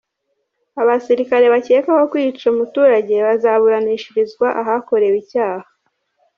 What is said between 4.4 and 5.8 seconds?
ahakorewe icyaha